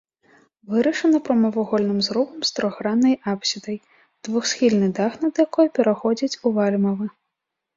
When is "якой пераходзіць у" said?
5.45-6.57